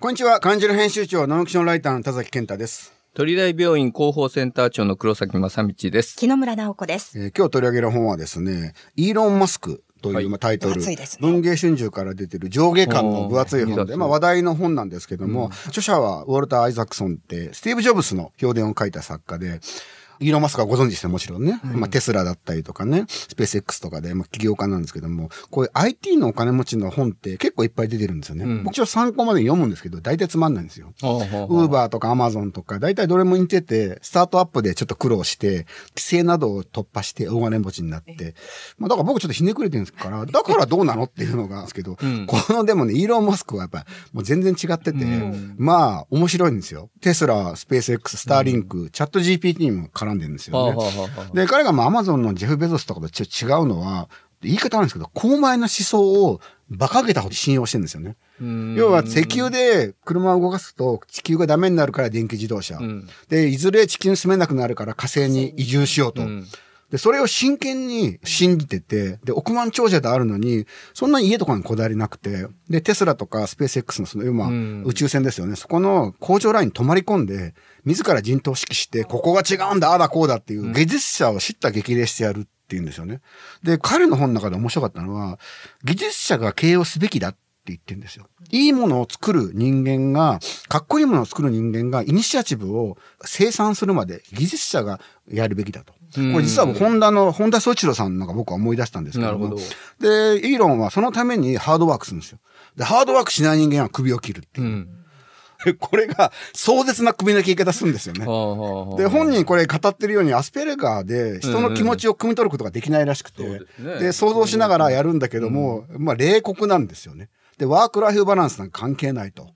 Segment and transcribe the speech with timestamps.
[0.00, 0.38] こんにちは。
[0.38, 2.92] 漢字の編集長、ノンフィクションライターの田崎健太です。
[3.14, 6.16] 鳥大病院広報センター長の黒崎正道です。
[6.16, 7.18] 木野村直子です。
[7.18, 19.58] えー今日取り上げる本はですね、イーロン・マスクという、タイトル、分厚いですね文芸春秋から出てる上下巻の分厚い本で、まあ話題の本なんですけども、著者はウォルター・アイザクソンって、スティーブ・ジョブスの評伝を書いた作家で、
[20.20, 21.60] イーロン・マスクはご存知ですね、もちろんね。
[21.64, 28.44] まあ、テスラだったりとかね、スペース X とかで、まあ、起業家なんですけども、こういう IT のお金持ちの本って結構いっぱい出てるんですよね。
[28.44, 30.92] うん僕ちょっと参考までに読むんですけど、大体つまんないんですよ。
[31.02, 38.34] ウウーバーとかアマゾンとか、大体どれも似てて、スタートアップでちょっと苦労して、規制などを突破して大金持ちになって、
[38.78, 46.90] まあだから僕ちょっとひねくれてるんですから、だからどうなのっていうのがですけど、うんこのでもね、イーロン・マスクはやっぱもう全然違ってて、うんまあ面白いんですよ。
[47.00, 50.76] テスラ、スペース X、スターリンク、チャット GPT にも絡んでるんですよね。
[51.34, 54.08] で、彼がまあアマゾンのジェフ・ベゾスとかとちょっと違うのは、
[54.42, 56.40] 言い方あるんですけど、高邁な思想を
[56.70, 58.16] 馬鹿げたほど信用してるんですよね。
[58.76, 62.76] 要は石油で車を動かすと地球がダメになるから電気自動車。
[62.76, 66.22] うんで、いずれ地球に住めなくなるから火星に移住しようと。
[66.22, 66.46] うん
[66.90, 75.54] で、それを真剣に信じてて、で、億万長者であるのに、そんな家とかにこだわりなくて、で、テスラとかスペース X のその、今、うん宇宙船ですよね。
[75.56, 77.54] そこの工場ラインに泊まり込んで、
[77.88, 83.20] 自ら人頭指揮して、ここが違うんだ、ああだこうだっていう、技術者を知った激励してやるっていうんですよね。
[83.62, 85.38] で、彼の本の中で面白かったのは、
[85.84, 88.28] 技術者が経営をすべきだって言ってるんですよ。
[88.50, 95.00] いいものを作る人間が、かっこいいものを作る人間が、イニシアチブを生産するまで技術者が
[95.30, 95.94] やるべきだと。
[96.14, 99.44] これ実はホンダの、ホンダソチロさんのが僕は思い出したんですけども。
[99.44, 99.62] なるほ
[100.00, 102.38] どで、イーロンはそのためにハードワークするんですよ。
[102.76, 104.70] で、ハードワークしない人間は首を切るっていうう。
[104.70, 104.97] ん。
[105.78, 108.20] これが壮絶な首の切り方するんですよね。
[108.96, 117.28] で、本人これ語ってるようにアスペルガーで人の気持ちを汲み取ることができないらしくて、そうですねで、想像しながらやるんだけども、まあ冷酷なんですよね。
[117.58, 119.48] で、ワークライフバランスなんか関係ないと。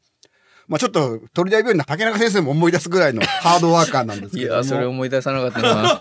[0.67, 4.55] まあちょっと鳥大病院の竹中先生も思い出すぐらいのハードワーカーなんですけども。
[4.55, 6.01] いや、それ思い出さなかったな。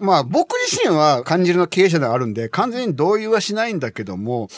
[0.00, 4.48] まあ僕自身は感じるの経営者ではあるんで、完全に同意はしないんだけども、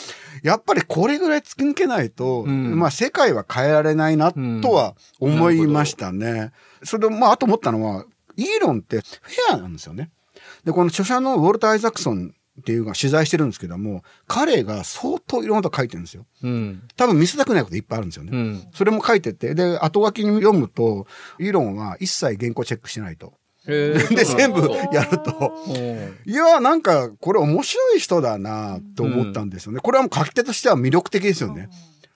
[0.43, 6.51] やっぱりこれぐらい突き抜けないと、んまあ世界は変えられないなとは思いましたね。
[6.83, 8.05] それで、まああと思ったのは、
[8.35, 10.11] イーロンってフェアなんですよね。
[10.63, 16.25] で、この著者のウォルター・アイザクソンっていうのが取材してるんですけども、彼が相当いろんなこと書いてるんですよ。
[16.43, 16.83] うん。
[16.95, 18.31] 多分見せたくないこといっぱいあるんですよね。
[18.33, 18.67] うん。
[18.73, 21.07] それも書いてて、で、後書きに読むと、
[21.39, 23.33] イーロンは一切原稿チェックしてないと。
[23.69, 25.53] で、全部やると。
[25.67, 29.79] うんいや、なんか、これ面白い人だなと思ったんですよね。
[29.79, 31.69] これはもう書き手としては魅力的ですよね。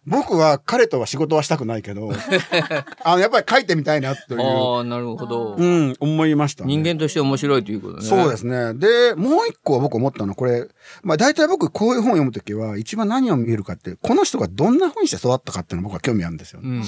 [0.05, 2.11] 僕は彼とは仕事はしたくないけど、
[3.03, 5.55] あの、やっぱり書いてみたいなという、ああ、なるほど。
[5.57, 6.75] うん、思いました、ね。
[6.75, 8.03] 人間として面白いということね。
[8.03, 8.73] そうですね。
[8.73, 10.67] で、もう一個僕思ったのは、これ、
[11.03, 16.69] まあ大体僕こういう本を読むときは、一番何を見るかって、この人がどんな風にして育ったかっていうのが僕は興味あるんですよね。
[16.69, 16.83] うん。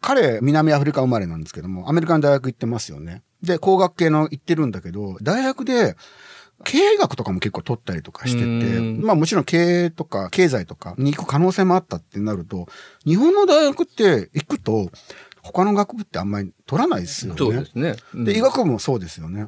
[0.00, 3.22] 彼、南アフリカ生まれなんですけども、アメリカの大学行ってますよね。
[3.42, 5.96] で、工学系の行ってるんだけど、大学で、
[6.64, 12.66] 経営学とかも結構取ったりとかしてて、うんまあもちろん経営とか経済とかに行く可能性もあったってなると、
[13.04, 14.90] 日本の大学って行くと、
[15.42, 17.38] 他の学部ってあんまり取らないですよね。
[17.38, 17.96] そうですね。
[18.14, 19.46] うんで、医学部もそうですよね。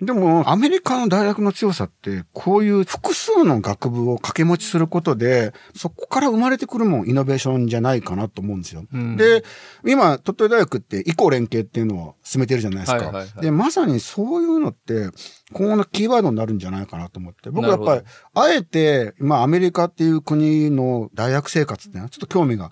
[0.00, 8.84] でも、アメリカの大学の強さって、こういう複数の学部を掛け持ちすることで、そこから生まれてくるもん、イノベーションじゃないかなと思うんですよ。
[8.92, 9.44] うんで、
[9.86, 12.96] 今、鳥取大学って、以降連携っていうのを進めてるじゃないですか。
[12.96, 15.10] はいはいはいで、まさにそういうのって、
[15.52, 17.50] 今後のキーワードになるんじゃないかなと思って。
[17.50, 18.02] 僕やっぱり
[18.34, 22.70] あえて、まあ、アメリカっていう国の大学生活ってちょっと興味が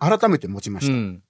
[0.00, 0.92] 改めて持ちました。
[0.92, 1.22] うん。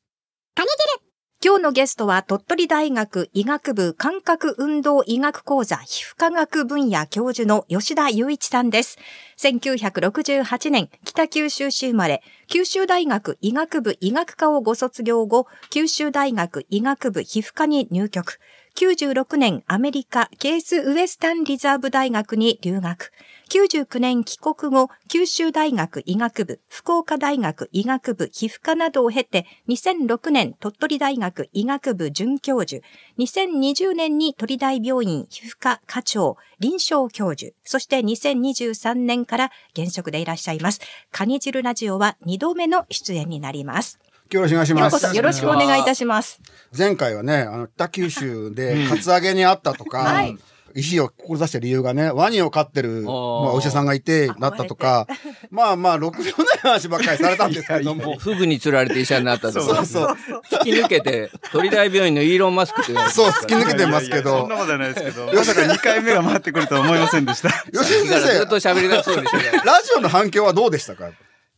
[1.47, 8.97] 今日のゲストは鳥取大学医学部感覚運動医学講座皮膚科学分野教授の吉田雄一さんです。
[9.37, 18.41] 1968年、北九州市生まれ、九州大学医学部医学科をご卒業後、九州大学医学部皮膚科に入局。
[18.76, 23.12] 96年、アメリカケースウエスタンリザーブ大学に留学。
[23.49, 32.82] 99年帰国後、九州大学医学部、福岡大学医学部皮膚科などを経て、2006年鳥取大学医学部准教授、
[33.19, 40.81] 2020年に鳥大病院皮膚科課長、臨床教授、そして2023年から現職でいらっしゃいます。
[41.11, 43.99] カニ汁ラジオは2度目の出演になります。
[44.31, 45.17] よろしくお願いします。
[45.17, 46.40] よろしくお願いいたします。
[46.76, 50.37] 前回はね、あの、北九州でカツアゲにあったとか、はい
[50.75, 55.06] 石を志した理由がね、ワニを飼ってる、まあ、お医者さんがいて、なったとか、
[55.50, 58.17] まあまあ、ろくでもない話ばっかりされたんですけども。
[58.19, 59.75] フグに釣られて医者になったとか。
[59.76, 60.17] そうそう。
[60.50, 63.11] 突き抜けて、鳥大病院のイーロン・マスクという。
[63.11, 64.56] そう、突き抜けてますけどいやいやそんな。
[64.56, 67.50] ことはないですけど、まさか2回目が回ってくるとは思いませんでした。
[67.73, 69.44] 吉井先だからずっと生、喋りだそうでしたね。
[69.65, 71.11] ラジオの反響はどうでしたか？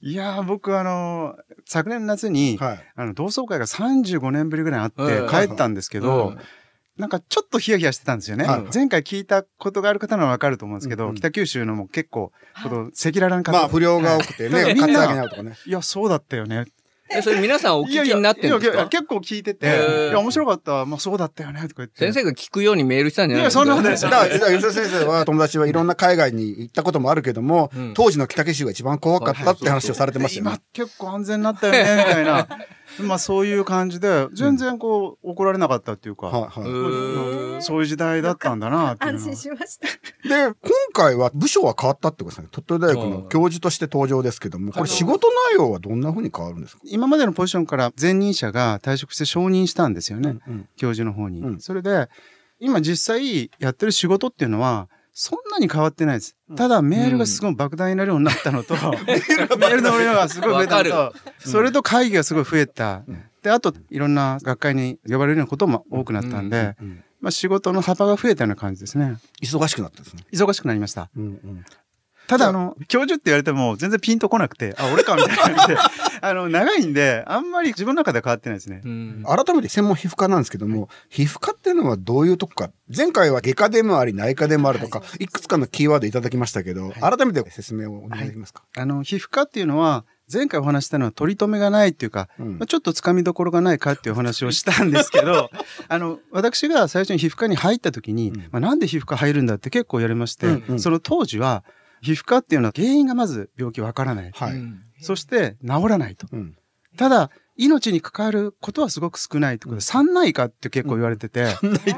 [0.02, 2.84] いやー、僕あの、昨年の夏に、はい。
[2.96, 6.34] あの、同窓会が35年ぶりぐらいあってうん帰ったんですけど、
[6.98, 8.44] なんかちょっとヒヤヒヤしてたんですよね。
[8.44, 12.32] はい前回聞いたことがある方ならわかると思うんですけど、北九州のも結構、
[12.62, 15.56] この赤裸々な方、まあ、不良が多くてね、カツはいみんなアゲになるとかね。
[15.66, 16.64] いや、そうだったよね。
[17.08, 18.78] え、それ皆さんお聞きになってるんですか？
[18.78, 20.84] いや結構聞いてて、いや、面白かった。
[20.86, 21.98] まあ、そうだったよね、とか言って。
[22.00, 23.44] 先生が聞くようにメールしたんじゃない？
[23.44, 30.62] いやそんなことないですだから、だから吉田先生は友達はいろんな海外に行ったこともあるけども、うん当時の北九州が一番怖かったって話をされてましたよ今ね。
[30.72, 32.48] 結構安全になったよね、みたいな。
[33.00, 37.56] まあそういう感じで、全然こう、怒られなかったっていうか、はいはうー。
[37.58, 39.24] んそういう時代だったんだな、っていうのは。
[39.24, 39.88] 安心しました。
[39.88, 39.90] い。
[40.28, 40.54] で、今
[40.92, 42.48] 回は部署は変わったってことですね。
[42.50, 46.82] 鳥取大学の教授として登場ですけども、これ仕事内容はどんな風に変わるんですか？
[46.84, 50.68] 今までのポジションから前任者が退職して承認したんですよね、うん。
[50.76, 51.40] 教授の方に。
[51.40, 51.60] うん。
[51.60, 52.08] それで、
[52.58, 54.88] 今実際やってる仕事っていうのは、
[55.18, 56.36] そんなに変わってないです。
[56.56, 58.74] ただメールがすごい莫大になるようになったのと、
[59.08, 63.02] メールの量がすごい増えたのわと、それと会議がすごい増えた。
[63.08, 69.16] うんで、あと、いろんな学会に呼ばれるようなことも多くなったんで、うんまあ仕事の幅が増えたような感じですね。
[69.42, 70.24] 忙しくなったんですね。
[70.32, 71.08] 忙しくなりました。
[71.16, 71.64] うんうん
[72.26, 75.78] ただ、あの、教授って言われても全然ピンとこなくて、あ、俺かみたいな感じで、
[76.20, 78.82] あの、長いんで、あんまり自分の中では変わってないですね。
[78.84, 82.70] うん改めて専門皮膚科なんですけども、皮膚科っていうのはどういうとこか。
[82.94, 88.62] 前回は外科でもあり内科でもあるとか、いくつかのキーワードいただきましたけど、改めて説明をお願いできますか？
[88.76, 95.50] あの、皮膚科っていうのは、前回お話ししたのは取り留めがないっていうか、うんまあ、ちょっと掴みどころがないかっていうお話をしたんですけど、
[95.88, 101.62] あの、私が最初に皮膚科に入った時に、うんまあ、なんで皮膚科入るんだって結構言われまして、うんうんその当時は、
[102.02, 104.30] 皮膚科っていうのは原因がまず病気わからない。
[104.34, 104.52] はい。
[104.98, 106.26] うんそして治らないと。
[106.32, 106.56] うん。
[106.96, 111.40] ただ、命に関わることはすごく少ないとで、三内科って結構言われてて、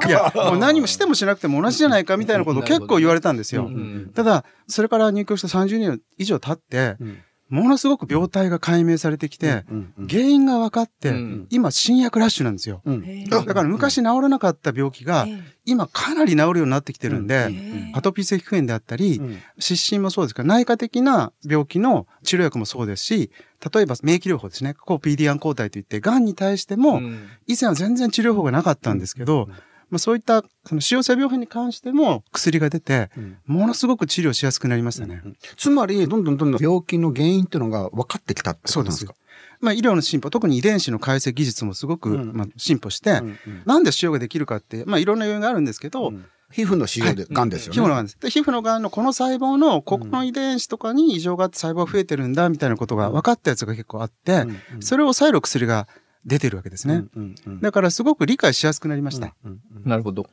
[0.07, 3.69] いや、もう何もしてもしなくても同じじゃないかみたいなことを結構言われたんですよ。
[4.15, 7.19] ただ、それから入居して30年以上経って、うん
[7.49, 9.65] ものすごく病態が解明されてきて、
[10.09, 11.47] 原因が分かって、うん。
[11.51, 12.83] 今新薬ラッシュなんですよ。
[13.31, 15.27] だから昔治らなかった病気が、
[15.65, 19.39] 今かなり治るようになってきてるんで、んアトピー性皮膚炎であったり、うん。
[19.59, 23.31] 湿疹もそうですから、内科的な病気の治療薬もそうですし、
[23.75, 24.75] 例えば免疫療法ですね。
[24.75, 27.29] こう PD1 抗体といって、癌に対しても、うん。
[27.47, 29.49] 以前は全然治療法がなかったんですけど、
[29.91, 33.39] まあ、そういったその使用性病変に関しても薬が出て、うん。
[33.47, 35.23] ものすごく治療しやすくなりましたね。
[35.57, 39.15] つまり、どんどんどんどん病気の原因っていうのが分かってきたってことなんですか？
[39.61, 42.33] まあ、医療の進歩、特に遺伝子の解析技術もすごく、うん。
[42.33, 43.63] まあ、進歩して、うんうん。
[43.65, 46.27] なんで腫瘍ができるかって、まあ、いろんな要因があるんですけど、うん。
[46.51, 47.81] 皮膚の腫瘍で、癌ですよね。
[47.81, 48.19] 皮膚のがんです。
[48.21, 54.83] で、皮膚のがんのこの細胞の、ここの遺伝子とかに異常があって細胞が増えてるんだ、みたいなことが分かったやつが結構あって、うんうん。
[54.83, 55.89] それを抑える薬が
[56.25, 56.95] 出てるわけですね。
[56.95, 59.35] うんうんうんだからすごく理解しやすくなりました。
[59.45, 60.27] うんうんなるほど。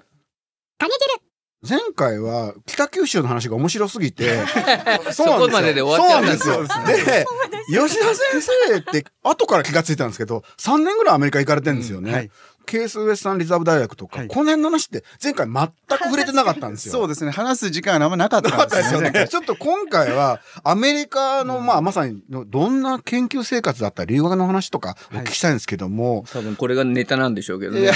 [1.68, 4.38] 前回は北九州の話が面白すぎて、
[5.12, 7.06] そこまでで終わっちゃったんですよそうなんですよ。
[7.16, 7.26] で、
[7.68, 12.10] 吉田先生って後から気がついたんですけど、3年ぐらいアメリカ行かれてるんですよね。
[12.12, 12.32] うんはい
[12.65, 15.67] ケースウエスタンリザーブ大学とか、はいこの辺の話って前回全
[15.97, 16.94] く触れてなかったんですよ。
[16.94, 17.31] そうですね。
[17.31, 19.07] 話す時間があんまなかったなかったんでよね。
[19.07, 19.27] よね。
[19.27, 27.91] ちょっと今回は、アメリカの、まあ、まさにの、どんな研究生活だったり、留学の話とかお聞きしたいんですけども、多分これがネタなんでしょうけどね。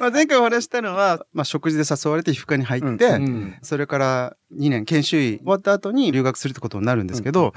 [0.00, 7.52] まあ前回お話ししたのは、まあ、食事で誘われて皮膚科に入って、うんうんそれから2年研修医終わった後に留学するってことになるんですけど、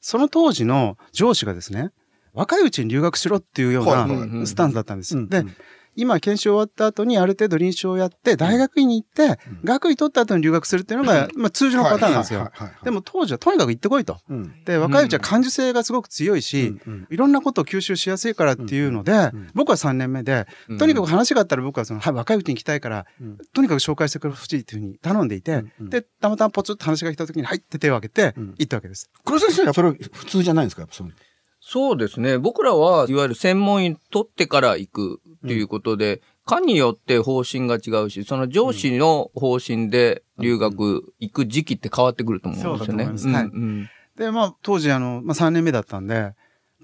[0.00, 1.90] その当時の上司がですね、
[2.32, 5.16] 若いうちに留学しろっていうようなスタンスだったんです。
[5.16, 5.44] うんで、
[5.94, 12.50] 今研修終わった後にある程度臨床をやって、大学院に行って、学位取った後に留学するっていうのが、まあ通常のパターンなんですよ。
[12.82, 14.16] でも当時はとにかく行ってこいと。
[14.30, 14.64] うん。
[14.64, 16.74] で、若いうちは感受性がすごく強いし、
[17.10, 20.78] いろんなことを吸収しやすいからっていうので、僕は3年目で、うん。
[20.78, 23.36] とにかく話があったら僕はその、はい、若いうちに行きたいから、うん。
[23.52, 29.10] とにかく紹介してくれほしいっていうふうに頼んでいて、で、たまたまポツッと話が来た時に、はいって手を挙げてうん、行ったわけです。
[29.26, 30.86] 黒先生はそれ普通じゃないんですか？
[30.90, 31.10] その
[31.72, 32.36] そうですね。
[32.36, 42.78] 僕らはいわゆる専門医取ってから行くっていうことで、科によって方針が違うし、その上司の方針で留学行く時期って変わってくると思うんですよね。
[42.78, 43.88] そうだと思いますはいうん
[44.18, 46.34] で、まあ、当時、あの、まあ、3年目だったんで、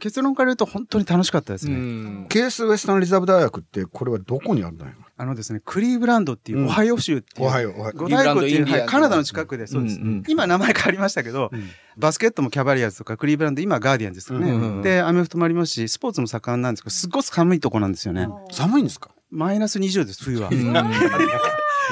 [0.00, 1.76] 結論から言うと本当に楽しかったですうね。
[1.76, 4.92] んケースウエスタンリザーブ大学って、これはどこにあるんだよ。
[5.20, 6.66] あのですね、クリーブランドっていうう、ん。
[6.66, 7.98] オハイオ州っていう、おはよう、おはよう。
[7.98, 9.98] 五大湖っていう、はい、カナダの近くで、そうです。
[9.98, 10.22] うんうん。
[10.28, 11.68] 今名前変わりましたけど、うん。
[11.96, 14.48] バスケットもキャバリアーズとかクリーブランド、今ガーディアンズですよね。
[14.48, 14.82] うんうんうん。
[14.82, 18.28] で、アメフトもありますし、スポーツも盛んなんですけど、すっごく寒いとこなんですよね。
[18.52, 20.50] 寒いんですかマイナス20です、冬は。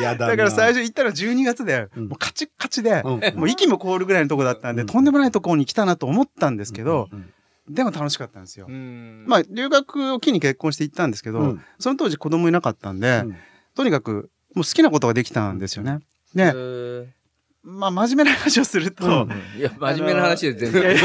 [0.03, 2.09] だだから最初、初行ったの12月で、うん。
[2.09, 3.39] もうカチッカチで、うん。
[3.39, 4.87] もう息も凍るぐらいのとこだったんで、うん。
[4.87, 7.33] とんでもないところに来たなと思ったんですけど、うん
[7.69, 8.67] でも楽しかったんですよ。
[8.69, 13.37] うんまあ、留学を機に結婚して行ったんですけど、うんその当時子供いなかったんで、うん
[13.75, 15.99] とにかくもう好きなことができたんですよね。
[16.35, 17.07] えで、ー
[17.63, 20.83] まあ真面目な話をすると、うんいや、真面目な話で全然。
[20.95, 20.97] や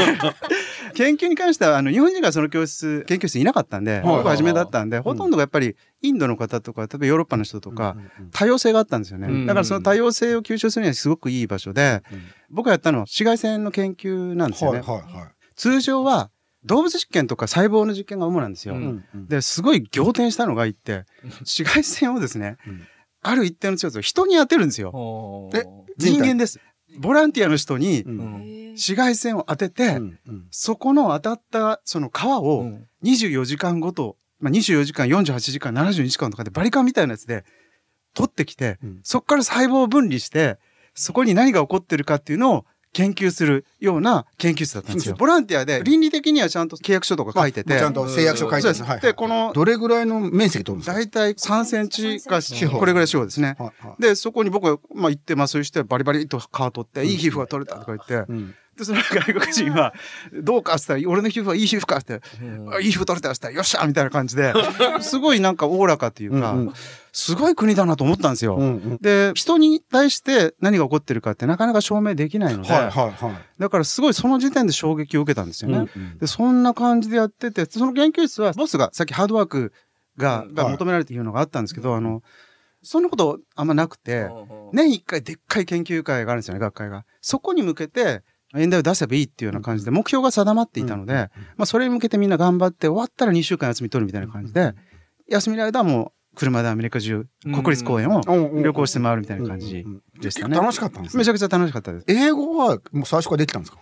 [0.94, 7.96] 研究に関しては、あの、日本人がその教室、研究室いなかったんで、はい僕初めだったんで、ほとんどがやっぱりインドの方とか、例えばヨーロッパの人とか、
[8.32, 9.28] 多様性があったんですよね。
[9.28, 12.22] うんだからその多様性を吸収するにはすごくいい場所で、うん
[12.54, 14.80] 僕がやったのは紫外線の研究なんですよね。
[14.80, 15.32] はいはいはい。
[15.56, 16.30] 通常は
[16.64, 18.74] 動物実験とか細胞の実験が主なんですよ。
[18.74, 19.04] うん。
[19.28, 21.04] で、すごい仰天したのがいって、
[21.40, 22.86] 紫外線をですね、うん。
[23.22, 25.50] ある一定の強さを人に当てるんですよ。
[25.54, 25.64] え
[25.98, 26.60] 人間です。
[26.98, 28.18] ボランティアの人にうん。
[28.18, 30.18] うん紫外線を当てて、うん。
[30.26, 30.46] うん。
[30.50, 32.72] そこの当たったその皮を
[33.04, 37.44] 24時間ごと、まあ、24時間、48時間、72時間とかでバリカンみたいなやつで
[38.14, 39.00] 取ってきて、うん。
[39.02, 40.58] そこから細胞を分離して、
[40.94, 45.14] そこに何が起こってるかっていうのを研究するような研究室だったんですよ。
[45.18, 48.74] ボランティアで倫理的にはちゃんと契約書とか書いてて、ちゃんと誓約書書いてる。
[48.74, 48.82] んです。
[48.82, 49.02] です。
[49.02, 50.94] で、この、どれぐらいの面積取るんですか？
[50.94, 52.78] 大体3センチか四方。
[52.78, 53.56] これぐらい四方ですね。
[53.58, 59.94] はいはいで、そこに僕が、まあ、行って麻酔してバリバリと皮取って、いい皮膚が取れたとか言って、うんで、その外国人は、
[60.32, 62.74] どうかって言ったら、俺の皮膚はいい皮膚かって、うん。
[62.74, 64.52] あいい皮膚取れたって言ったら、よっしゃみたいな感じで、
[65.00, 66.72] すごいなんかおおらかっていうか、うんうん。
[67.12, 68.56] すごい国だなと思ったんですよ。
[68.56, 68.96] うんうん。
[68.98, 73.34] で、人に対して何が起こってるかってなかなか証明できないので、はいはいはい。
[73.58, 75.78] だからすごいその時点で衝撃を受けたんですよね。
[75.78, 76.18] うんうん。
[76.18, 79.72] で、そんな感じでやってて、その研究室は、ボスがさっきハードワーク
[80.16, 80.54] が、うん。
[80.54, 82.22] がはい求められているのがあったんですけど、あの、
[82.82, 84.28] そんなことあんまなくて、
[84.72, 87.04] 年一回でっかい研究会があるんですよね、学会が。
[87.20, 88.22] そこに向けて、
[88.56, 94.74] 演題を出せばいいっていうような感じで、目標が定まっていたので、まあそれに向けてみんな頑張って、終わったら2週間休み取るみたいな感じで、
[95.28, 98.20] 休みの間はもう車でアメリカ中、国立公園を
[98.62, 99.84] 旅行して回るみたいな感じ
[100.20, 100.56] でしたね。
[100.56, 101.20] 楽しかったんですね。
[101.20, 102.04] めちゃくちゃ楽しかったです。
[102.08, 103.78] 英語はもう最初からできたんですか？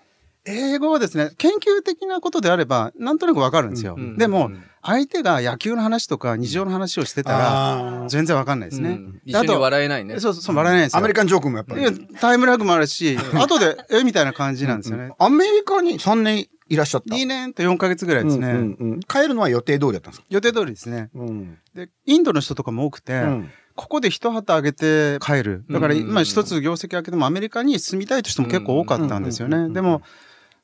[0.47, 3.95] 英語はですね、研究的なことであれば、なんとなくわかるんですよ。
[3.99, 8.89] うんでも、うん相手が野球の話とか日常の話をしてたら、全然わかんないですね。
[8.89, 10.19] うん一緒に笑えないね。
[10.21, 10.99] そうそう、笑えないんですよ。
[11.01, 12.09] アメリカンジョークもやっぱり。
[12.19, 15.13] タイムラグもあるし、後で、えみたいな感じなんですよね。
[15.19, 17.15] アメリカに3年いらっしゃった。
[17.15, 18.49] 2年と4ヶ月ぐらいですね。
[18.49, 20.27] うんうんうん帰るのは予定通りだったんですか？
[20.31, 21.11] 予定通りですね。
[21.15, 25.65] うんで、インドの人とかも多くて、うんここで一旗あげて帰る。
[25.71, 29.57] だから、うんうんうん今一つ業績開けてもアメリカに住みたいという人も結構多かったんですよね。
[29.59, 30.01] うんうんうんでも、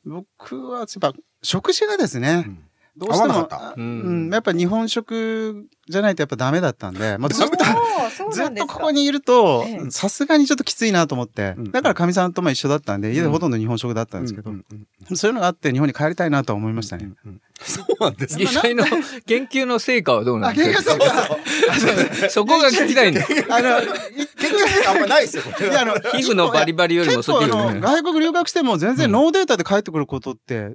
[0.07, 2.59] 僕はやっぱ食事がですね、うん。
[2.97, 17.11] どうしてもううんん、やっぱ日本食じゃないとやっぱダメだったんで、 まあ、ずっと、ずっとここにいるとええ、さすがにちょっときついなと思ってうん、だからかみさんとも一緒だったんで、家でほとんど日本食だったんですけどう、んうんそういうのがあって日本に帰りたいなとは思いましたね。
[17.25, 18.45] うんそうなんですね。
[18.45, 18.85] 実際 の
[19.25, 20.91] 研究の成果はどうなあ、んですか？
[20.91, 23.23] そうそこが聞きたいんだ。
[23.49, 25.43] あの、結局あんまないですよ。
[25.61, 25.99] いや、あの、皮
[26.31, 27.81] 膚のバリバリよりもそっち結構あの。
[27.81, 30.73] 外国留学しても全然ノーデータで帰ってくることって、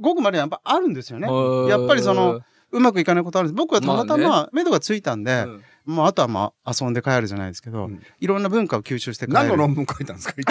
[0.00, 1.26] ごくまでやっぱあるんですよね。
[1.68, 2.40] やっぱりその、
[2.72, 3.56] うまくいかないことあるんです。
[3.56, 9.34] 僕はたまたまま目処がついたんで、うんもうあとはまあ遊んで帰るじゃないですけど、うんいろんな文化を吸収して帰る。
[9.34, 10.34] 何の論文書いたんですか？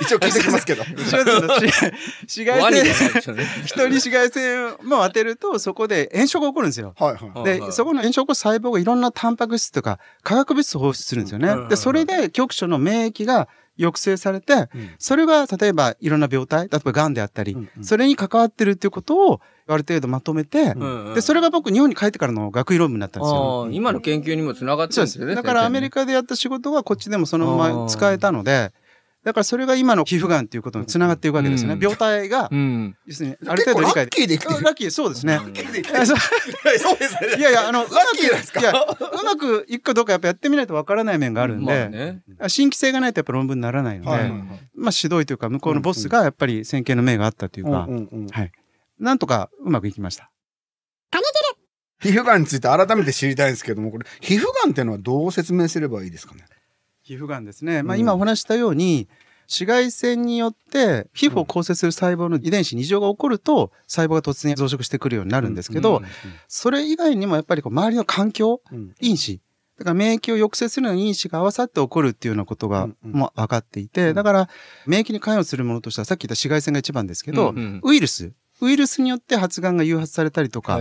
[0.00, 0.82] 一応聞いてきますけど。
[2.22, 3.44] 紫外線、ね。
[3.66, 6.94] 人に紫外線を当てると、そこで炎症が起こるんですよ。
[6.98, 7.44] はいはい。
[7.44, 11.48] で、はいそこの炎症を起こす細胞がいろんなタンパク質とか化学物質を放出するんですよね。
[11.50, 13.48] うんで、それで局所の免疫が
[13.80, 14.68] 抑制されて、うん
[14.98, 23.68] それが例えばいろんな病態、例えば癌であったり、それに関わってるっていうことをある程度まとめて、うんで、それが僕日本に帰ってからの学位論文になったんですよ。
[23.70, 24.96] 今の研究にもつながって。
[24.96, 25.34] るんですよね。
[25.34, 28.72] だからアメリカカでやった仕事はこっちでもそのまま使えたので、
[29.22, 31.74] だからそれが今の皮膚がんっていうことにつながっていくわけですよね。
[31.74, 32.96] うん病態が、うん。
[33.06, 35.40] 要するにある程度理解結構ラッキーで生きてるラッキー、そうですね。
[35.44, 35.58] うんい
[35.92, 36.18] やそう
[36.78, 37.36] そうですね。
[37.38, 42.22] いやいや、あの、うまくキーですかいや、うまくいくかどうかやっぱやってみないとわからない面があるんで、まあね。
[42.48, 48.52] 新規性がないとやっぱ論文にならないので、はいはいはいまあ指導医というか向こうのボスがやっぱり先見の明があったというか、うんうんうんはい。
[48.98, 50.30] なんとかうまくいきました。
[52.02, 56.44] 皮膚がんについて改めて知りたいんですけども、これ、皮膚がんっていうのはどう説明すればいいですかね？
[57.10, 57.82] 皮膚がんですね。
[57.82, 59.08] まあうん今お話ししたように、
[59.46, 66.04] 紫外線によって皮膚を構成する細胞の遺伝子に異常が起こると細胞が突然増殖してくるようになるんですけど、うん
[66.46, 68.94] それ以外にもやっぱりこう周りの環境、うん。
[69.00, 69.40] 因子、
[69.76, 74.14] だから免疫を抑制するような因子が合わさって起こるっていうようなことがもう分かっていて、うん。
[74.14, 74.48] だから
[74.86, 77.52] 免疫に関与するものとしてはさっき言った紫外線が一番ですけど、
[77.82, 80.80] ウイルス、ウイルスによって発がんが誘発されたりとか、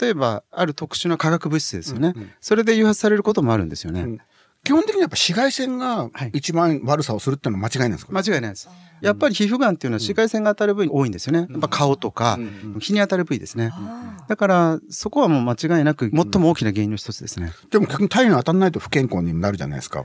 [0.00, 2.14] 例えばある特殊な化学物質ですよね。
[2.40, 4.18] それで誘発されることもあるんですよね。
[4.62, 8.68] うん基本的にやっぱ紫外線がはい一番悪さをするっていうのは間違いなんですか、間違いないです。
[9.00, 11.46] やっぱり皮膚がんっていうのは紫外線が当たる部位多いんですよね。
[11.50, 13.70] やっぱ顔とかう、ん日に当たる部位ですね。
[13.72, 17.52] あだから、そこはもう間違いなく最も大きな原因の一つですね。
[17.70, 20.04] でも逆に太陽に当たらないと不健康になるじゃないですか。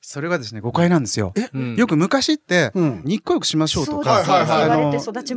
[0.00, 1.34] それがですね、誤解なんですよ。
[1.52, 4.22] うんよく昔って、うん日光浴しましょうとそうか、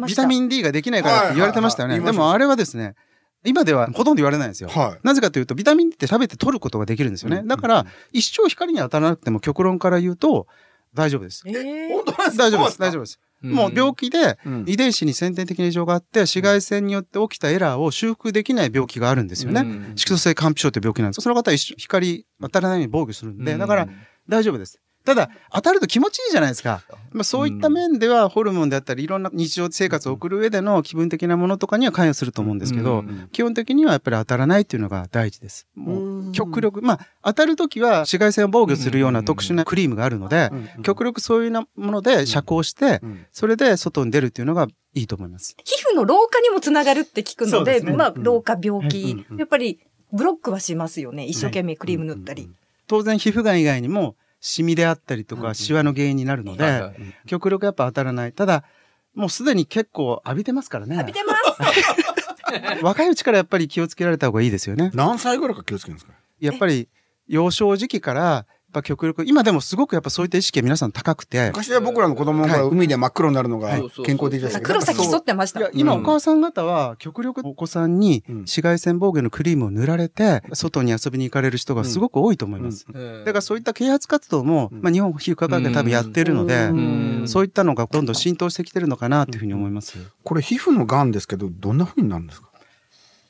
[0.08, 2.00] ビタミン D ができないからって言われてましたよね。
[2.00, 2.96] でもあれはですね、
[3.43, 4.69] 今ではほとんど言われないんですよ。
[4.69, 5.00] はい。
[5.03, 7.38] なぜかというと、ビタミン D って食べて取ることができるんですよね。
[7.38, 10.48] うんだから、一生光に当たらなくても極論から言うと、
[10.93, 11.43] 大丈夫です。
[11.48, 12.43] えー本当なんですか？
[12.43, 12.79] 大丈夫です。
[12.79, 13.19] 大丈夫です。
[13.41, 19.62] もう病気でうん遺伝子に先天的な異常があって、紫外線によって起きたエラーを修復できない病気があるんですよね。
[19.62, 21.21] うん色素性乾皮症って病気なんです。
[21.21, 23.88] その方は光当たらないように防御するんで、だから
[24.29, 24.79] 大丈夫です。
[25.03, 26.81] ただ、当たると気持ちいいじゃないですか。
[27.12, 35.67] まあ、そういった面では、ホルモンであったり、いろんな日常生活を送る上での気分的なものとかには関与すると思うんですけど、うん基本的にはやっぱり当たらないっていうのが大事です。
[35.75, 40.51] もう極力、まあ、当たるときは紫外線を防御するような特殊なクリームがあるので、
[40.84, 43.25] 極力そういうなもので遮光して、うん。
[43.31, 45.55] それで外に出るっていうのがいいと思います。
[45.63, 47.93] 皮膚の老化にもつながるって聞くので、ですね。
[47.93, 48.24] まあ、うん。
[48.24, 49.38] 老化、病うん気、うん。
[49.38, 49.79] やっぱり
[50.12, 51.25] ブロックはしますよね。
[51.25, 52.50] 一生懸命クリーム塗ったり。
[52.88, 56.91] 当然、皮膚がん以外にも、シミであったりとうんか、シワの原因になるので、
[57.27, 58.33] 極力やっぱ当たらない。
[58.33, 58.65] ただ、
[59.13, 60.95] もうすでに結構浴びてますからね。
[60.95, 62.83] 浴びてます。
[62.83, 64.91] 若いうちからやっぱり気をつけられた方がいいですよね。
[64.93, 66.13] 何歳ぐらいから気をつけるんですか？
[66.39, 66.89] やっぱり
[67.27, 73.90] 幼少時期から、ぱ極力、今でもすごくやっぱそういった意識が皆さん高くて、昔は僕らの子供が海で真っ黒になるのがはい。
[74.04, 74.68] 健康的でしたけど。
[74.68, 75.70] 黒崎そう競ってました。
[75.74, 78.36] 今お母さん方は極力お子さんにうん。
[78.38, 82.86] 紫外線防御のクリームを塗られて、外に遊びに行かれる人がすごく多いと思います。
[82.92, 83.24] うん。
[83.25, 84.82] だからそういった啓発活動も、うん。
[84.82, 87.24] まあ日本皮膚科学会多分やってるので、うん。
[87.28, 89.98] そういったのがどんどん浸透してきてるのかなというふうに思います。
[90.24, 92.50] これ皮膚の癌ですけど、どんな風になるんですか？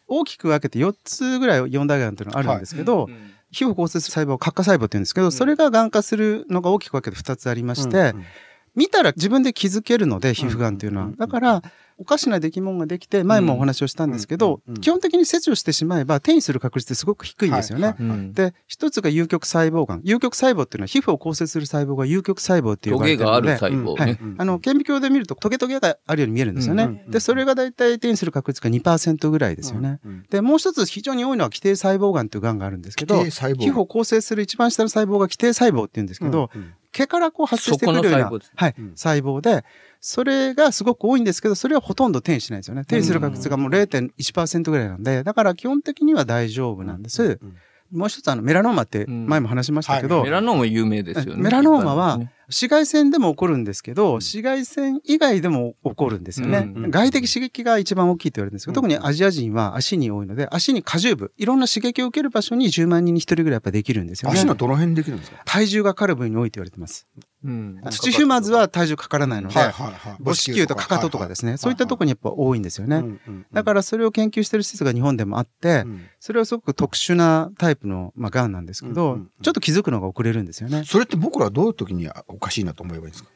[0.08, 8.26] 大きく分けて4つぐらい4大がんというのがあるんですけど、うん皮膚を構成する細胞、核化細胞って言うんですけど、それが癌化するのが大きく分けて2つありまして、うん
[8.76, 11.12] 見たら自分で気づけるので、皮膚がんっていうのは。
[11.18, 11.62] だから、
[12.02, 17.96] おかしな出来物ができて、前もお話をしたんですけど基本的に切除してしまえば、転移する確率ってすごく低いんですよね。
[18.34, 20.02] で、一つが有極細胞がん。
[20.04, 24.20] 有極細胞っていうのは皮膚を構成する細胞が有極細胞っていうトゲがある細胞はいね。。
[24.40, 27.06] あの、顕微鏡で見るとトゲトゲがあるように見えるんですよね。
[27.08, 30.00] で、それがだいたい転移する確率が2%ぐらいですよね。
[30.04, 36.50] うんで、もう一つ非常に多いのは基底細胞がんというがんがあるんですけど、基底細胞皮膚を構成する一番下の細胞が基底細胞って言うんですけど、
[36.92, 39.64] 毛からこう発生してくるような、はい、うん細胞で、
[40.00, 42.82] それがすごく多いんですけど、それはほとんど転移しないですよね。
[42.82, 47.40] 転移する確率がもう0.1%ぐらいなんで、だから基本的には大丈夫なんです。
[47.42, 47.56] うん
[47.92, 51.44] もう一つあのメラノーマって前も話しましたけど、メラノーマ有名ですよね。
[51.44, 56.72] メラノーマはね紫外線でも起こるんですけど、紫外線以外でも起こるんですよね。
[56.76, 64.46] うん外的刺激が一番大きいと言われるんですけど、特にアジア人は足に多いので、足に荷重部、いろんな刺激を受ける場所に10万人に1人ぐらいやっぱできるんですよね足。
[64.46, 65.42] のどの辺にできるんですか？
[65.46, 67.08] 体重がかかる部位に多いと言われてます。
[67.44, 67.82] うん。
[67.90, 70.16] 土踏まずは体重かからないので、はいはいはい。
[70.24, 73.04] 母子球とかかととかですね、そういったところにやっぱ多いんですよね。
[73.52, 76.06] だら、からそれを研究してる施設が日本でもあってう、ん。
[76.20, 80.84] それはすごく特殊なタイプの、まあ、癌なんですけどうんうんうん、ちょっと気づくのが遅れるんですよね。
[80.86, 83.30] それって僕らはどういう時におかしいなと思えばいいんですか？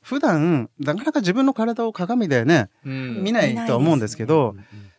[0.00, 3.22] 普段、なかなか自分の体を鏡でね、うん。
[3.22, 4.54] 見ないとは思うんですけど、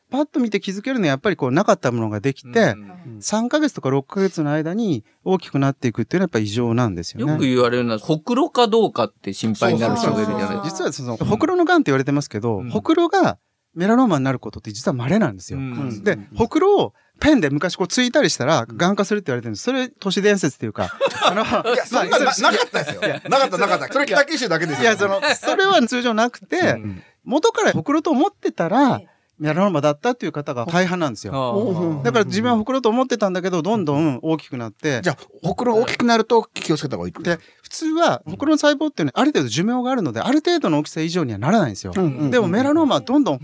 [0.10, 2.76] パッと見て気づけるのはやっぱりこうなかったものができて、
[3.20, 7.32] 3ヶ月とか6ヶ月の間に大きくなっていくっていうのはやっぱり異常なんですよね。
[7.32, 10.64] よく言われるのは、ほくろかどうかって心配になる人がいるじゃないですか。
[10.66, 13.38] 実はその、ほくろの癌って言われてますけど、うんほくろが
[13.76, 15.60] メラノーマになることって実は稀なんですよ。
[15.60, 19.64] うんで、ほくろをペンで昔こうついたりしたら、癌化するって言われてるんです。
[19.64, 20.90] それ都市伝説っていうか、
[21.24, 21.44] あの、
[21.74, 23.02] いや、そんなななかったですよ。
[23.30, 23.94] なかったなかった。
[23.94, 24.84] それ北九州だけですよ。
[24.84, 29.02] いや、その、それは通常なくて、うん元からほくろと思ってたら、
[29.40, 32.02] メラノーマだったっていう方が大半なんですよ。
[32.04, 41.94] だから自分はほくろと思ってたんだけど、どんどん大きくなって、じゃあ、ほくろが大きくなると気をつけた方がいいで、普通は、ほくろの細胞っていうのはある程度寿命があるので、ある程度の大きさ以上にはならないんですよ。
[41.94, 43.38] でもメラノーマはどんどん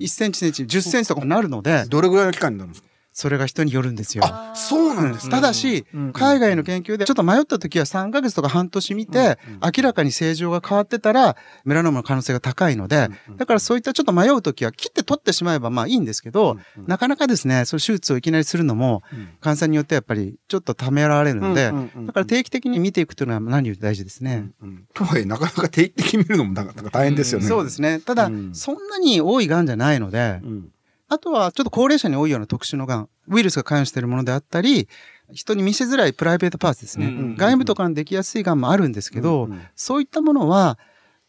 [0.00, 2.89] 1センチ、センチ、10センチとかになるので、どれぐらいの期間になるんですか？
[3.12, 4.24] それが人によるんですよ。
[4.24, 5.30] あ、そうなんですね。
[5.32, 9.38] ただし、うん海外の研究でちょっと迷った時は3ヶ月とか半年見て、
[9.76, 19.02] 明らかに正常が変わってたら、メラノーマの可能性が高いので、だからそういったちょっと迷う時は切って取ってしまえばまあいいんですけど、なかなかですね、そういう手術をいきなりするのも、
[19.40, 24.50] 患者さんによってやっぱりちょっとためられるので、うんうんうんだから定期的に見ていくというのは何より大事ですね。
[24.62, 27.46] うんとはいえ、なかなか定期的に見るのもなんか大変ですよね。
[27.46, 28.00] そうですね。
[28.00, 30.68] ただ、うんそんなに多い癌じゃないので、うん。
[31.10, 34.88] あとはちょっと高齢者に多いような特殊の癌、ウイルスが関与しているものであったり、
[35.32, 37.06] 人に見せづらいプライベートパーツですね。
[37.06, 40.78] うん外部とかにできやすい癌もあるんですけど、うんうんそういったものは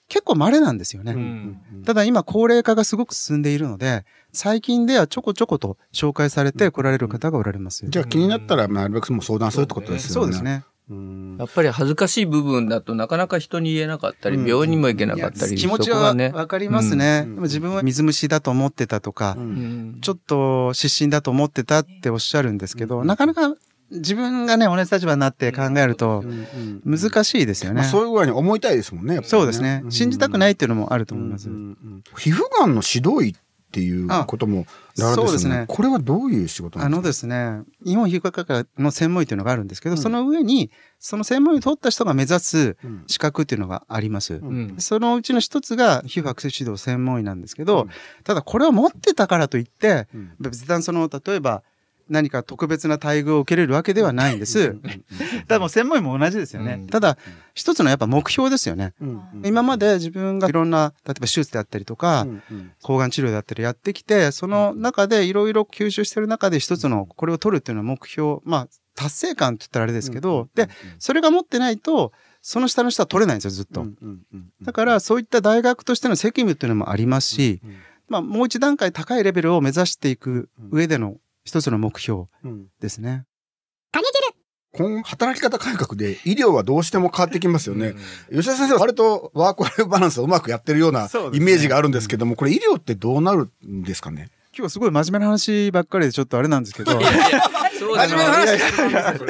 [0.08, 1.14] 結構稀なんですよね。
[1.14, 7.84] うんただ今高齢化がすごく進んでいるので、最近ではちょこちょこと紹介されて来られる方がおられます。
[7.88, 10.14] じゃあ気になったら、なるべくもう相談するってことですよね。
[10.14, 10.44] そうです。
[10.44, 10.64] ね。
[10.92, 17.24] うんやっぱり恥ずかしい部分だとなかなか人に言えなかったり、病院にも行けなかったり、気持ちはそこがねわかりますね。
[17.26, 19.38] うんでも自分は水虫だと思ってたとか、
[20.02, 23.56] ちょっと失神だと思ってたっておっしゃるんですけど、なかなか
[23.92, 27.90] 自分がね、同じ立場になって考えるとうん難しいですよねまあ。
[27.90, 29.20] そういう具合に思いたいですもんね。
[29.24, 29.84] そうですね。
[29.90, 31.50] 信じたくないっていうのもあると思います。
[31.50, 31.64] うんうんう
[31.98, 33.36] ん皮膚がんの指導医っ
[33.72, 34.66] っていうことも
[34.98, 35.64] なるんですね。
[35.70, 36.98] これはどういう仕事なんですか？
[36.98, 42.76] あのですね、日本皮膚科学の専門医というのがあるんですけど、うん、その上に、その専門医を取った人が目指す
[43.08, 44.34] 資格っていうのがあります。
[44.34, 47.90] うん、そのうちの一つが皮膚アクセス指導専門医なんですけど、うん、
[48.26, 50.10] ただこれを持ってたからといって、
[50.42, 51.64] 別段その、例えば、
[52.12, 54.76] 何か特別な待遇を受けれるわけではないんです。
[55.48, 56.86] ただもう専門医も同じですよね。
[56.92, 57.18] ただ、
[57.54, 58.94] 一つのやっぱ目標ですよね。
[59.44, 62.28] 今まで自分がいろんな、例えば手術であったりとか、
[62.84, 70.68] 抗がん治療であったりやってきて、その中でいろいろ吸収してる中で一つのこれを取るっていうのは目標、まあ、達成感って言ったらあれですけど、で、
[71.00, 73.86] それが持ってないと、その下の人は取れないんですよ、ずっと。
[74.64, 77.62] だから、そういった大学としての責務っていうのもありますし、
[78.10, 81.16] まあ、もう一段階高いレベルを目指していく上での
[81.52, 82.28] 一つの目標
[82.80, 83.26] ですね。
[83.92, 87.94] 種汁この働き方改革で医療はどうしても変わってきますよね。
[88.30, 94.30] うん、吉田先生は割とワークライフバランスをうまくやってるようなイメージがあるんですけども、ね、これ医療ってどうなるんですかね？
[94.58, 96.94] 今日すごい真面目な話ばっかりでちょっとあれなんですけど。
[97.86, 99.22] いやいや真面目な話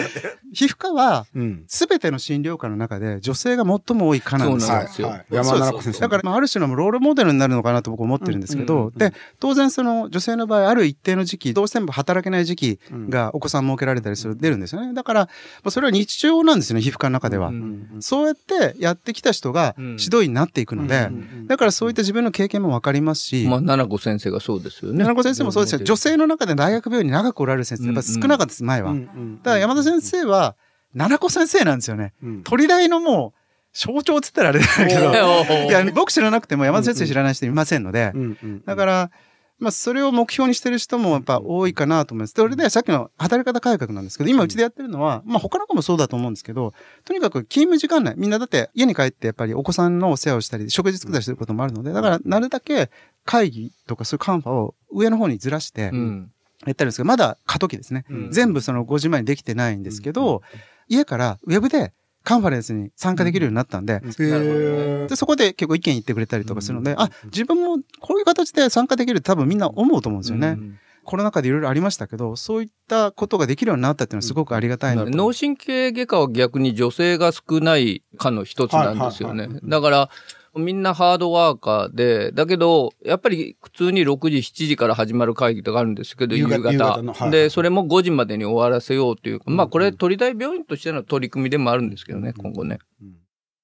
[0.53, 1.25] 皮膚科は、
[1.67, 4.75] すべての診療科の中で女性が最も多い科なんですよ。
[4.75, 5.23] そうですよ。
[5.29, 5.99] 山田先生。
[6.01, 14.93] だから、まあ、ある種のロールモデルになるのかなと僕思ってるんですけど、で、当然その女性の場合、ある一定の時期、どうしても働けない時期がお子さん設けられたりする、出るんですよね。
[14.93, 15.29] だから、
[15.69, 17.51] それは日常なんですよね、皮膚科の中では。
[17.99, 21.09] そうやってやってきた人が指導医になっていくので、
[21.47, 23.47] だからそういった自分の経験もわかりますし。
[23.47, 24.97] まあ、七子先生がそうですよね。
[24.99, 25.79] 七子先生もそうですよ。
[25.79, 28.93] 女性の中で大学病院に長くおられる先生、やっぱ少なかったです、前は。
[28.93, 29.09] だか
[29.51, 30.55] ら山田先生は、
[30.93, 32.13] 七子先生なんですよね。
[32.23, 33.39] うん、鳥大のもう、
[33.73, 38.13] 象徴っつったらあれだけど、いや、僕知らなくても山田先生知らない人いませんので、
[38.65, 39.11] だから、
[39.61, 42.33] まあ、それを目標にしてる人もやっぱ多いかなと思います。
[42.35, 46.73] それで、さっきの働き方改革なんですけど、今うちでやってるのは、まあ、他の子もそうだと思うんですけど、
[47.05, 52.89] とにかく勤務時間内、みんなだって家に帰ってやっぱりお子さんのお世話をしたり、食事作ったりすることもあるので、だから、なるだけ
[53.23, 55.91] 会議とかそういうカンファを上の方にずらして、
[56.65, 58.05] やったりですけど、まだ過渡期ですね。
[58.29, 60.41] 全部その5時前にできてないんですけど、
[60.87, 61.93] 家からウェブで
[62.23, 70.57] カンファレンスに参加できるようになったんで、でそこで結構意見言ってくれたりとかするので、あ、自分もこういう形で参加できるって多分みんな思うと思うんですよね。
[71.03, 79.49] コロナ禍でいろいろありましたけど、そういったことができるようになったっていうのはすごくありがたいなと、脳神経外科は逆に女性が少ないかの一つなんですよね。
[79.63, 80.09] だから、
[80.55, 86.71] みんなハードワーカーで、だけど、やっぱり普通に6時、7時から始まる会議とかあるんですけど、夕方。
[86.71, 92.79] 夕方はい、で、それも5時までに終わらせようというか、うん、まあこれ、鳥大病院としての取り組みでもあるんですけどね、今後ね。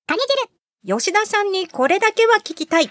[0.08, 0.58] 種汁
[0.98, 2.90] 吉田さんにこれだけは聞きたい。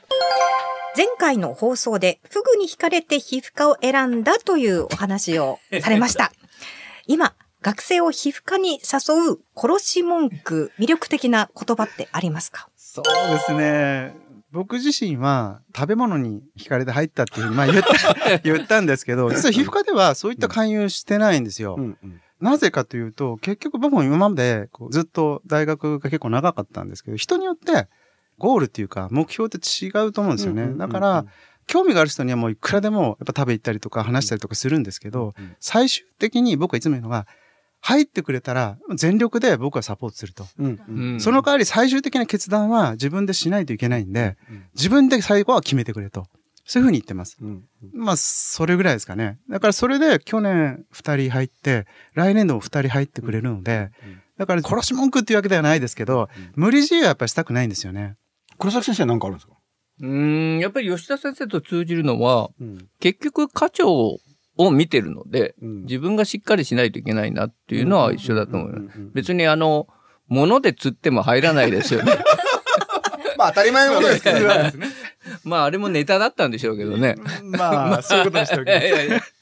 [0.96, 6.30] 前回の放送で、フグに惹かれて皮膚科を選んだというお話をされました。
[7.06, 12.68] 今、学生を皮膚科に誘う殺し文句、魅力的な言葉ってありますか？
[13.04, 14.16] そうですね。
[14.52, 21.76] 僕自身は食べ物に惹かれて入ったっていうふうにまあ言った、 言ったんですけど、実は皮膚科ではそういった勧誘してないんですよ。
[21.78, 27.88] うんうん、なぜかというと、結局僕も今までこうずっと大学が結構長かったんですけど、人によって
[28.38, 30.72] ゴールっていうか目標って違うと思うんですよね。
[30.76, 31.26] だから、
[31.66, 37.26] 興味がある人にはもういくらでもやっぱ食べ行ったりとか話したりとかするんですけど、最終的に僕はいつも言うのが、
[37.80, 40.46] 入ってくれたら全力で僕はサポートすると。
[40.58, 46.26] うんうん、その代わり最終的な決断は自分でしないといけないんで、うん、自分で最後は決めてくれと。
[46.68, 47.36] そういうふうに言ってます。
[47.40, 47.48] うん
[47.94, 49.38] うん、まあ、それぐらいですかね。
[49.48, 53.92] だからそれで去年2人入って、来年度も2人入ってくれるので、
[54.36, 58.16] だから殺し文句っていうわけではないですけど、無理強いはやっぱりしたくないんですよね。
[58.58, 59.52] 黒崎先生何かあるんですか？
[60.02, 64.18] うん、やっぱり吉田先生と通じるのは、うん、結局課長
[64.56, 68.98] を見てるので、うん、自分がしっかりしないといけないなっていうのは一緒だと思います。
[69.12, 69.86] 別にあの、
[70.28, 72.12] 物で釣っても入らないですよね。
[73.36, 74.72] まあ当たり前のことですけどね。
[75.44, 77.16] まああれもネタだったんでしょうけどね。
[77.42, 78.80] まあ、そういうことにしておきま
[79.20, 79.32] す。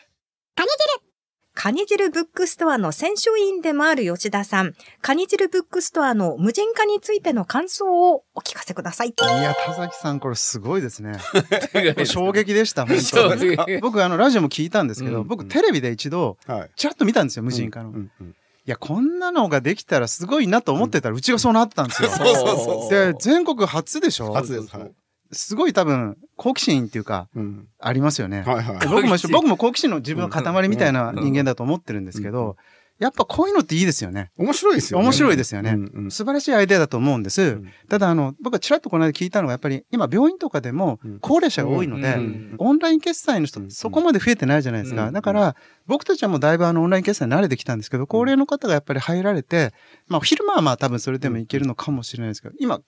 [1.64, 4.74] カニ汁ブックストアの選書員でもある吉田さん。
[5.00, 9.08] カニ汁ブックストアの無人化についての感想をお聞かせください。
[9.08, 11.18] いや、田崎さん、これすごいですね。
[12.04, 16.36] 衝撃でした、本当僕、あの、ラジオも聞いたんですけど、うん、僕、テレビで一度、
[16.76, 17.88] ちらっと見たんですよ、無人化の。
[17.88, 18.32] うんうん、い
[18.66, 22.10] や、こんなのができたらすごいなと思ってたら、うちがそうなってたんですよ。
[22.10, 24.34] そうそうそうで、全国初でしょ？
[24.34, 24.76] 初です。
[24.76, 24.92] はい
[25.34, 28.42] すごい多分、好奇心っていうか、うん、ありますよね。
[28.42, 32.56] はいはい、僕も、僕も好奇心の自分の塊みたいな人間だと思ってるんですけど、
[33.00, 34.30] やっぱこういうのっていいですよね。
[34.38, 35.04] 面白いですよね。
[35.04, 35.72] 面白いですよね。
[35.72, 37.42] うんうん、素晴らしいアイデアだと思うんです。
[37.42, 42.16] うん、ただ、あの、僕はちらっとこの間聞いたのが、やっぱり今病院とかでも高齢者が多いので、
[42.58, 45.10] オンライン決済の人そこまで増えてないじゃないですか。
[45.10, 49.74] だから、僕たちはもうだいぶあのオンライン決済慣れてきたんですけど、高齢の方がやっぱり入られて、
[50.06, 52.80] まあ昼間はまあ多分それでもいけるのかもしれないですけど、今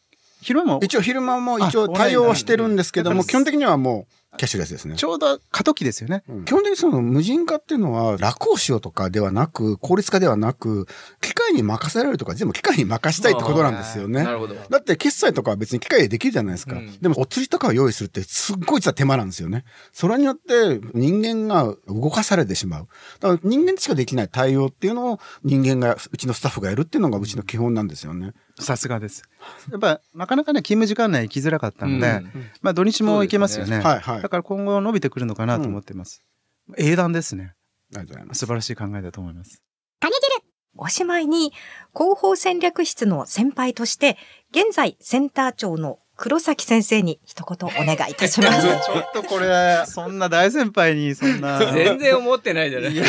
[0.46, 4.94] 昼間も一応昼間も一応対応はしてるんですけども、基本的にはもう、キャッシュレスですね。
[4.94, 6.22] ちょうど過渡期ですよね。
[6.44, 10.87] 基本的にその無人化っていうのは楽をしようとかではなく、効率化ではなく、
[11.20, 14.22] 機械に任せられるとか全部機械に任したいってことなんですよね。
[14.22, 14.54] なるほど。
[14.54, 16.76] だって決済とかは別に機械でできるじゃないですか。
[16.76, 19.64] うんでもお釣りとかを用意するってすっごい実は手間なんですよね。
[19.92, 22.88] それによって人間が動かされてしまう。
[23.20, 28.32] だから人間しかできない対応っていうのを人間が、うちのスタッフがやるっていうのがうちの基本なんですよね。
[28.59, 29.23] さすがです。
[29.71, 33.81] やっぱ、なかなかね、勤務時間内行きづらかったので、うんまあ土日も行けますよね。
[33.81, 34.23] はいはい。
[34.23, 36.23] だから今後伸びてくるのかなと思ってます。
[36.79, 37.55] 英断ですね。
[37.95, 38.38] ありがとうございます。
[38.40, 39.62] 素晴らしい考えだと思います。
[40.79, 41.53] おしまいに、
[41.95, 44.19] 広報戦略室の先輩として、
[44.51, 48.62] 現在センター長の黒崎先生に一言お願いいたします。
[48.87, 51.59] ちょっとこれ、そんな大先輩に、そんな。
[51.72, 52.94] 全然思ってないじゃない。
[52.94, 53.00] ち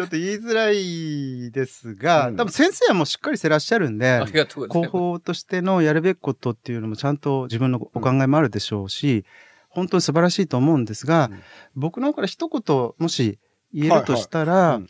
[0.00, 4.68] ょっと言いづらいですが、うん多分先生はもうしっかりしてらっしゃるんで広。
[4.88, 9.24] 報としてのやるべきことっていうのもちゃんと自分のお考えもあるでしょうし、
[9.68, 11.42] 本当に素晴らしいと思うんですが、うん
[11.74, 13.40] 僕の方から一言もし
[13.72, 14.88] 言えるとしたら、はいはいうん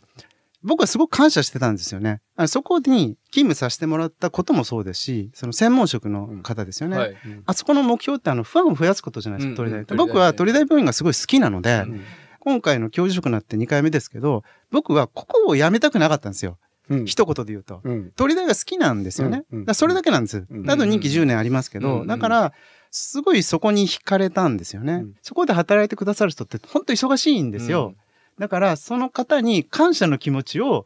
[0.61, 2.21] 僕はすごく感謝してたんですよね。
[2.35, 6.97] あのそこに勤務させてもらったこともそうですし、その専門職の方ですよね。
[6.97, 7.15] はい。
[7.45, 9.79] あそこの目標ってあの、ファンを増やすことじゃないですか、うん鳥大。
[9.81, 12.01] うん僕は鳥大病院がすごい好きなので、うん
[12.41, 16.57] 今回の教授職になって2回目ですけど、僕はここを辞めたくなかったんですよ。
[16.89, 17.81] うん一言で言うと。
[17.83, 19.43] うん鳥大が好きなんですよね。
[19.51, 20.45] うんうんだそれだけなんです。
[20.49, 22.53] うんあと任期10年ありますけど、うんだから、
[22.91, 24.93] すごいそこに惹かれたんですよね。
[24.93, 27.93] うんそこで働いてくださる人って本当忙しいんですよ。
[28.39, 30.85] だから、その方に感謝の気持ちを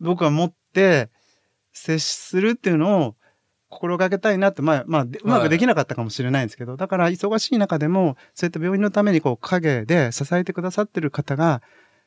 [0.00, 1.10] 僕は持って
[1.72, 3.16] 接するっていうのを
[3.68, 11.62] 心がけたいなって、まあ、まあ、でうまくできなかったかもしれないんですけど、だから忙しい中でも、そういった病院のためにこう陰で支えてくださってる方が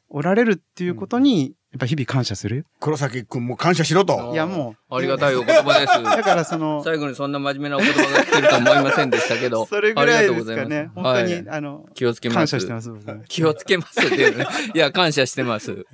[0.09, 2.65] おられるっていうことに、やっぱ日々感謝する？
[2.79, 4.31] 黒崎くんも感謝しろと。
[4.33, 5.99] いや、もありがたいお言葉です。
[5.99, 9.65] う、 だからその、最後にそんな真面目なお言葉が聞けるとは思いませんでしたけど。
[9.69, 10.91] それぐらいありがとですかうございますね。
[10.95, 12.37] 本当に、はいあの、気をつけます。
[12.37, 12.89] 感謝してます、
[13.27, 14.45] 気をつけますっていうね。
[14.73, 15.85] いや、感謝してます。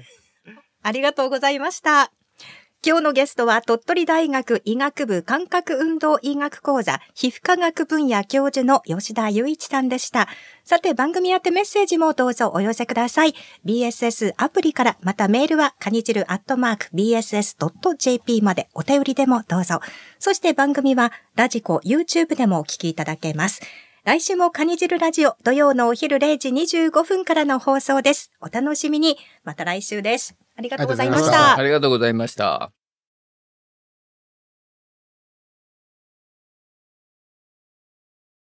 [0.84, 2.12] ありがとうございました。
[2.86, 10.28] 今日のゲストは鳥取大学医学部感覚運動医学講座皮膚科学分野教授の吉田雄一さんでした。
[10.66, 13.36] さて番組宛てメッセージもどうぞお寄せください。
[13.66, 19.80] BSS アプリからまたメールはカニチルアットマーク BSS.jp までお便りでもどうぞ。
[20.20, 23.62] そして番組はラジコ YouTube でもお聞きいただけます。
[24.04, 28.34] 来週もカニ汁ラジオ土曜のお昼0時25分からの放送です。
[28.42, 29.18] お楽しみに。
[29.46, 30.43] また来週です。
[30.56, 31.64] ありがとうございましたあ。
[31.64, 32.83] りがとうございました。